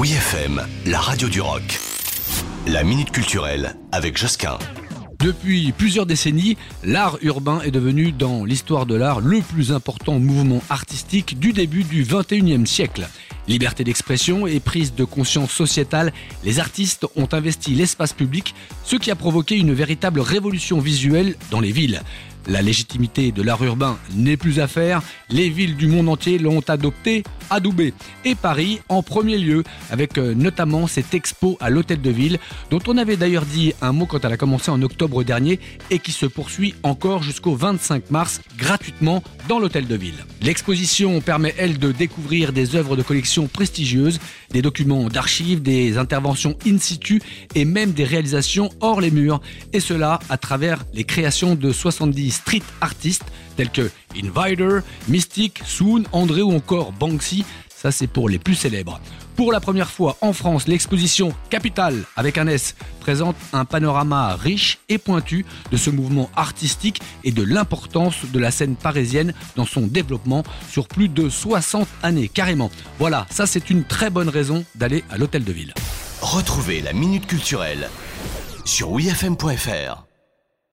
[0.00, 1.78] Oui FM, la radio du rock.
[2.66, 4.58] La minute culturelle avec Josquin.
[5.18, 10.62] Depuis plusieurs décennies, l'art urbain est devenu dans l'histoire de l'art le plus important mouvement
[10.70, 13.06] artistique du début du 21e siècle.
[13.46, 16.14] Liberté d'expression et prise de conscience sociétale,
[16.44, 18.54] les artistes ont investi l'espace public,
[18.84, 22.00] ce qui a provoqué une véritable révolution visuelle dans les villes.
[22.46, 26.60] La légitimité de l'art urbain n'est plus à faire, les villes du monde entier l'ont
[26.68, 27.92] adopté, adoubé.
[28.24, 32.38] Et Paris en premier lieu, avec euh, notamment cette expo à l'hôtel de ville,
[32.70, 35.60] dont on avait d'ailleurs dit un mot quand elle a commencé en octobre dernier
[35.90, 40.24] et qui se poursuit encore jusqu'au 25 mars gratuitement dans l'hôtel de ville.
[40.42, 44.20] L'exposition permet, elle, de découvrir des œuvres de collection prestigieuses,
[44.52, 47.20] des documents d'archives, des interventions in situ
[47.56, 49.40] et même des réalisations hors les murs,
[49.72, 53.24] et cela à travers les créations de 70 street artistes
[53.56, 54.78] tels que Invider,
[55.08, 57.44] Mystic, Soon, André ou encore Banksy.
[57.80, 59.00] Ça, c'est pour les plus célèbres.
[59.36, 64.80] Pour la première fois en France, l'exposition Capital avec un S présente un panorama riche
[64.90, 69.86] et pointu de ce mouvement artistique et de l'importance de la scène parisienne dans son
[69.86, 72.70] développement sur plus de 60 années carrément.
[72.98, 75.72] Voilà, ça c'est une très bonne raison d'aller à l'hôtel de ville.
[76.20, 77.88] Retrouvez la minute culturelle
[78.66, 80.09] sur wifm.fr.